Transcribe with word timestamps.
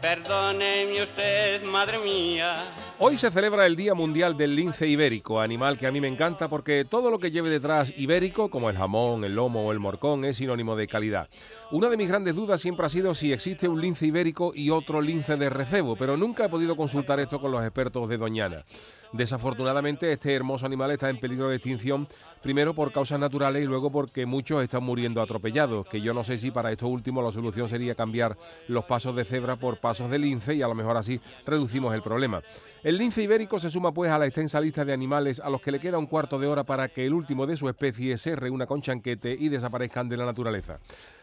Perdóneme 0.00 1.02
usted, 1.02 1.62
madre 1.64 1.98
mía. 1.98 2.74
Hoy 2.98 3.18
se 3.18 3.30
celebra 3.30 3.66
el 3.66 3.76
Día 3.76 3.92
Mundial 3.92 4.34
del 4.34 4.56
Lince 4.56 4.86
Ibérico, 4.86 5.42
animal 5.42 5.76
que 5.76 5.86
a 5.86 5.92
mí 5.92 6.00
me 6.00 6.08
encanta 6.08 6.48
porque 6.48 6.86
todo 6.86 7.10
lo 7.10 7.18
que 7.18 7.30
lleve 7.30 7.50
detrás 7.50 7.92
ibérico, 7.94 8.48
como 8.48 8.70
el 8.70 8.78
jamón, 8.78 9.24
el 9.24 9.34
lomo 9.34 9.66
o 9.66 9.72
el 9.72 9.78
morcón, 9.78 10.24
es 10.24 10.38
sinónimo 10.38 10.74
de 10.74 10.88
calidad. 10.88 11.28
Una 11.70 11.88
de 11.90 11.98
mis 11.98 12.08
grandes 12.08 12.34
dudas 12.34 12.62
siempre 12.62 12.86
ha 12.86 12.88
sido 12.88 13.14
si 13.14 13.30
existe 13.30 13.68
un 13.68 13.80
lince 13.80 14.06
ibérico 14.06 14.52
y 14.54 14.70
otro 14.70 15.02
lince 15.02 15.36
de 15.36 15.50
recebo, 15.50 15.96
pero 15.96 16.16
nunca 16.16 16.46
he 16.46 16.48
podido 16.48 16.76
consultar 16.76 17.20
esto 17.20 17.38
con 17.38 17.52
los 17.52 17.62
expertos 17.62 18.08
de 18.08 18.16
Doñana. 18.16 18.64
Desafortunadamente, 19.12 20.12
este 20.12 20.34
hermoso 20.34 20.64
animal 20.64 20.92
está 20.92 21.10
en 21.10 21.18
peligro 21.18 21.48
de 21.48 21.56
extinción, 21.56 22.06
primero 22.42 22.74
por 22.74 22.92
causas 22.92 23.18
naturales 23.18 23.64
y 23.64 23.66
luego 23.66 23.90
porque 23.90 24.24
muchos 24.24 24.62
están 24.62 24.84
muriendo 24.84 25.20
atropellados, 25.20 25.86
que 25.88 26.00
yo 26.00 26.14
no 26.14 26.22
sé 26.22 26.38
si 26.38 26.50
para 26.50 26.70
esto 26.70 26.86
último 26.86 27.20
la 27.20 27.32
solución 27.32 27.68
sería 27.68 27.96
cambiar 27.96 28.38
los 28.68 28.84
pasos 28.84 29.16
de 29.16 29.24
cebra 29.24 29.56
por 29.56 29.78
pasos 29.78 29.89
de 29.98 30.18
lince 30.18 30.54
y 30.54 30.62
a 30.62 30.68
lo 30.68 30.74
mejor 30.74 30.96
así 30.96 31.20
reducimos 31.44 31.94
el 31.94 32.02
problema. 32.02 32.42
El 32.82 32.96
lince 32.96 33.22
ibérico 33.22 33.58
se 33.58 33.68
suma 33.68 33.92
pues 33.92 34.10
a 34.10 34.18
la 34.18 34.26
extensa 34.26 34.60
lista 34.60 34.84
de 34.84 34.92
animales 34.92 35.40
a 35.40 35.50
los 35.50 35.60
que 35.60 35.72
le 35.72 35.80
queda 35.80 35.98
un 35.98 36.06
cuarto 36.06 36.38
de 36.38 36.46
hora 36.46 36.64
para 36.64 36.88
que 36.88 37.04
el 37.04 37.12
último 37.12 37.46
de 37.46 37.56
su 37.56 37.68
especie 37.68 38.16
se 38.16 38.36
reúna 38.36 38.66
con 38.66 38.80
chanquete 38.80 39.36
y 39.38 39.48
desaparezcan 39.48 40.08
de 40.08 40.16
la 40.16 40.24
naturaleza. 40.24 40.78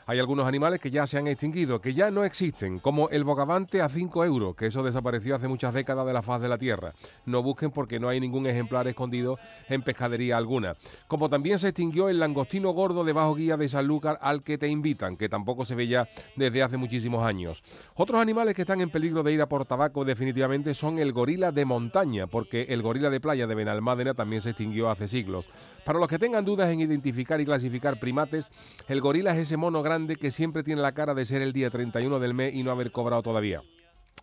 Hay 0.09 0.19
algunos 0.19 0.47
animales 0.47 0.79
que 0.79 0.89
ya 0.89 1.05
se 1.05 1.17
han 1.17 1.27
extinguido, 1.27 1.81
que 1.81 1.93
ya 1.93 2.09
no 2.11 2.23
existen, 2.23 2.79
como 2.79 3.09
el 3.09 3.25
bogavante 3.25 3.81
a 3.81 3.89
5 3.89 4.23
euros, 4.23 4.55
que 4.55 4.67
eso 4.67 4.81
desapareció 4.81 5.35
hace 5.35 5.49
muchas 5.49 5.73
décadas 5.73 6.07
de 6.07 6.13
la 6.13 6.21
faz 6.21 6.39
de 6.39 6.47
la 6.47 6.57
Tierra. 6.57 6.93
No 7.25 7.43
busquen 7.43 7.71
porque 7.71 7.99
no 7.99 8.07
hay 8.07 8.21
ningún 8.21 8.47
ejemplar 8.47 8.87
escondido 8.87 9.37
en 9.67 9.81
pescadería 9.81 10.37
alguna. 10.37 10.77
Como 11.09 11.27
también 11.27 11.59
se 11.59 11.67
extinguió 11.67 12.07
el 12.07 12.19
langostino 12.19 12.71
gordo 12.71 13.03
de 13.03 13.11
bajo 13.11 13.35
guía 13.35 13.57
de 13.57 13.67
Sanlúcar 13.67 14.17
al 14.21 14.43
que 14.43 14.57
te 14.57 14.69
invitan, 14.69 15.17
que 15.17 15.27
tampoco 15.27 15.65
se 15.65 15.75
ve 15.75 15.87
ya 15.87 16.07
desde 16.37 16.63
hace 16.63 16.77
muchísimos 16.77 17.25
años. 17.25 17.61
Otros 17.93 18.21
animales 18.21 18.55
que 18.55 18.61
están 18.61 18.79
en 18.79 18.89
peligro 18.89 19.23
de 19.23 19.33
ir 19.33 19.41
a 19.41 19.49
por 19.49 19.65
tabaco 19.65 20.05
definitivamente 20.05 20.73
son 20.73 20.99
el 20.99 21.11
gorila 21.11 21.51
de 21.51 21.65
montaña, 21.65 22.27
porque 22.27 22.67
el 22.69 22.81
gorila 22.81 23.09
de 23.09 23.19
playa 23.19 23.45
de 23.45 23.55
Benalmádena 23.55 24.13
también 24.13 24.41
se 24.41 24.51
extinguió 24.51 24.89
hace 24.89 25.09
siglos. 25.09 25.49
Para 25.83 25.99
los 25.99 26.07
que 26.07 26.17
tengan 26.17 26.45
dudas 26.45 26.69
en 26.69 26.79
identificar 26.79 27.41
y 27.41 27.45
clasificar 27.45 27.99
primates, 27.99 28.49
el 28.87 29.01
gorila 29.01 29.33
es 29.33 29.39
ese 29.39 29.57
mono 29.57 29.83
grande 29.83 29.96
que 30.05 30.31
siempre 30.31 30.63
tiene 30.63 30.81
la 30.81 30.93
cara 30.93 31.15
de 31.15 31.25
ser 31.25 31.41
el 31.41 31.53
día 31.53 31.71
31 31.71 32.19
del 32.19 32.33
mes 32.33 32.53
y 32.53 32.63
no 32.63 32.71
haber 32.71 32.91
cobrado 32.91 33.23
todavía. 33.23 33.63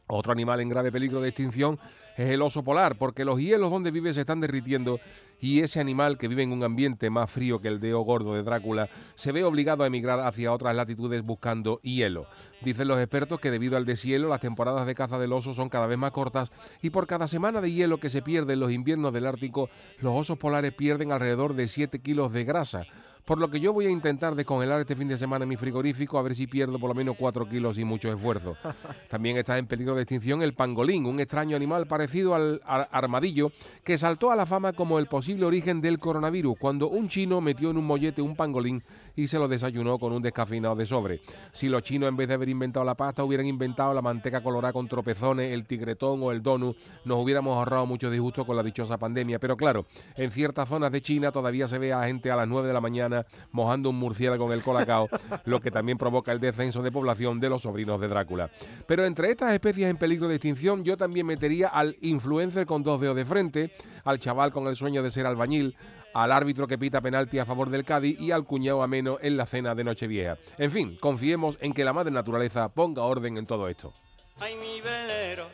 Otro 0.07 0.33
animal 0.33 0.61
en 0.61 0.69
grave 0.69 0.93
peligro 0.93 1.23
de 1.23 1.31
extinción 1.31 1.79
es 2.19 2.29
el 2.29 2.43
oso 2.43 2.62
polar, 2.62 2.99
porque 2.99 3.25
los 3.25 3.41
hielos 3.41 3.71
donde 3.71 3.91
vive 3.91 4.12
se 4.12 4.21
están 4.21 4.41
derritiendo 4.41 5.01
y 5.41 5.61
ese 5.61 5.81
animal 5.81 6.19
que 6.19 6.29
vive 6.29 6.43
en 6.43 6.53
un 6.53 6.62
ambiente 6.62 7.09
más 7.09 7.31
frío 7.31 7.59
que 7.59 7.69
el 7.69 7.81
dedo 7.81 8.01
gordo 8.01 8.35
de 8.35 8.43
Drácula 8.43 8.91
se 9.15 9.33
ve 9.33 9.45
obligado 9.45 9.83
a 9.83 9.87
emigrar 9.87 10.21
hacia 10.21 10.53
otras 10.53 10.77
latitudes 10.77 11.23
buscando 11.23 11.81
hielo. 11.81 12.27
Dicen 12.61 12.87
los 12.87 12.99
expertos 12.99 13.41
que 13.41 13.51
debido 13.51 13.79
al 13.79 13.87
deshielo 13.87 14.29
las 14.29 14.41
temporadas 14.41 14.87
de 14.87 14.95
caza 14.95 15.19
del 15.19 15.33
oso 15.33 15.55
son 15.55 15.71
cada 15.71 15.87
vez 15.87 15.97
más 15.97 16.12
cortas 16.12 16.53
y 16.83 16.91
por 16.91 17.06
cada 17.06 17.27
semana 17.27 17.62
de 17.62 17.73
hielo 17.73 17.99
que 17.99 18.11
se 18.11 18.21
pierde 18.21 18.53
en 18.53 18.61
los 18.61 18.73
inviernos 18.73 19.12
del 19.12 19.27
Ártico, 19.27 19.71
los 20.01 20.15
osos 20.15 20.37
polares 20.37 20.75
pierden 20.75 21.12
alrededor 21.12 21.55
de 21.55 21.67
7 21.67 22.01
kilos 22.01 22.31
de 22.31 22.45
grasa 22.45 22.87
por 23.25 23.39
lo 23.39 23.51
que 23.51 23.61
yo 23.61 23.73
voy 23.73 23.87
a 23.87 23.91
intentar 23.91 24.35
descongelar 24.35 24.81
este 24.81 24.97
fin 24.97 25.09
de 25.09 25.17
semana 25.17 25.47
mi 25.47 25.57
frigorífico 25.57 26.19
a 26.19 26.23
ver 26.23 26.35
si 26.35 26.47
pierdo 26.47 26.79
por 26.79 26.89
lo 26.89 26.95
menos 26.95 27.17
4 27.19 27.49
kilos 27.49 27.79
y 27.79 27.85
mucho 27.85 28.12
esfuerzo. 28.12 28.57
También 29.09 29.37
está 29.37 29.57
en 29.57 29.67
peligro 29.67 29.95
de 29.95 30.03
extinción 30.03 30.43
el 30.43 30.55
pangolín, 30.55 31.07
un 31.07 31.21
extraño 31.21 31.57
animal 31.57 31.87
parecido 31.87 32.35
al 32.35 32.61
armadillo 32.67 33.51
que 33.83 33.97
saltó 33.97 34.31
a 34.31 34.37
la 34.37 34.47
fama 34.47 34.73
como 34.73 34.99
el 34.99 35.07
posible 35.07 35.47
origen 35.47 35.81
del 35.81 35.99
coronavirus 35.99 36.57
cuando 36.59 36.89
un 36.89 37.09
chino 37.09 37.41
metió 37.41 37.71
en 37.71 37.79
un 37.79 37.87
mollete 37.87 38.21
un 38.21 38.37
pangolín 38.37 38.83
y 39.17 39.27
se 39.27 39.39
lo 39.39 39.49
desayunó 39.49 39.99
con 39.99 40.12
un 40.12 40.23
descafeinado 40.23 40.75
de 40.75 40.87
sobre. 40.87 41.21
Si 41.53 41.69
los 41.69 41.83
chinos 41.83 42.09
en 42.09 42.17
vez 42.17 42.29
de 42.29 42.35
haber 42.35 42.49
inventado 42.49 42.85
la 42.85 42.95
pasta 42.95 43.25
hubieran 43.25 43.47
inventado 43.47 43.95
la 43.95 44.03
manteca 44.03 44.43
colorada 44.43 44.73
con 44.73 44.89
tropezones, 44.89 45.53
el 45.53 45.67
tigretón 45.67 46.23
o 46.23 46.33
el 46.33 46.43
donut, 46.43 46.77
nos 47.05 47.19
hubiéramos 47.19 47.56
ahorrado 47.56 47.87
mucho 47.87 48.11
disgusto 48.11 48.45
con 48.45 48.56
la 48.56 48.62
dichosa 48.62 48.99
pandemia. 48.99 49.39
Pero 49.39 49.56
claro, 49.56 49.87
en 50.17 50.31
ciertas 50.31 50.69
zonas 50.69 50.91
de 50.91 51.01
China 51.01 51.33
todavía 51.33 51.69
se 51.69 51.79
ve 51.79 51.93
a 51.93 52.05
gente 52.05 52.31
a 52.31 52.37
las 52.37 52.49
9 52.49 52.67
de 52.67 52.75
la 52.75 52.81
mañana 52.81 53.13
mojando 53.52 53.91
un 53.91 53.97
murciélago 53.97 54.44
con 54.44 54.52
el 54.52 54.62
colacao, 54.62 55.08
lo 55.44 55.60
que 55.60 55.70
también 55.70 55.98
provoca 55.98 56.32
el 56.32 56.41
descenso 56.41 56.82
de 56.82 56.92
población 56.92 57.41
de 57.41 57.48
los 57.48 57.62
sobrinos 57.62 58.00
de 58.00 58.08
Drácula. 58.08 58.50
Pero 58.86 59.04
entre 59.04 59.30
estas 59.30 59.52
especies 59.52 59.88
en 59.88 59.97
peligro 59.97 60.28
de 60.28 60.36
extinción, 60.36 60.84
yo 60.84 60.97
también 60.97 61.26
metería 61.26 61.69
al 61.69 61.97
influencer 62.00 62.66
con 62.66 62.82
dos 62.82 63.00
dedos 63.00 63.16
de 63.16 63.25
frente, 63.25 63.72
al 64.04 64.19
chaval 64.19 64.52
con 64.52 64.66
el 64.66 64.76
sueño 64.76 65.02
de 65.02 65.10
ser 65.10 65.26
albañil, 65.26 65.76
al 66.14 66.32
árbitro 66.32 66.66
que 66.66 66.78
pita 66.78 67.00
penalti 67.00 67.38
a 67.38 67.44
favor 67.44 67.69
del 67.69 67.84
Cádiz 67.84 68.19
y 68.20 68.30
al 68.30 68.44
cuñado 68.44 68.82
ameno 68.82 69.19
en 69.20 69.36
la 69.36 69.46
cena 69.46 69.75
de 69.75 69.84
Nochevieja. 69.84 70.38
En 70.58 70.70
fin, 70.70 70.96
confiemos 71.00 71.58
en 71.60 71.72
que 71.72 71.84
la 71.84 71.92
madre 71.92 72.12
naturaleza 72.12 72.69
ponga 72.69 73.02
orden 73.02 73.36
en 73.36 73.46
todo 73.46 73.69
esto. 73.69 73.92
Ay, 74.41 74.54
mi 74.56 74.81
velero, 74.81 75.48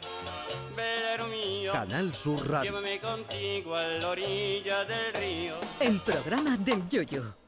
velero 0.77 1.28
mío. 1.28 1.72
Canal 1.72 2.15
Sur 2.15 2.48
Radio. 2.48 2.71
Llévame 2.71 3.00
contigo 3.00 3.75
a 3.75 3.84
la 3.84 4.09
orilla 4.09 4.84
del 4.84 5.15
río. 5.15 5.54
El 5.81 6.00
programa 6.00 6.56
del 6.56 6.88
Yoyo. 6.88 7.40